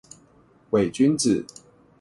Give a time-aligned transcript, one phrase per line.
[0.71, 1.45] 偽君子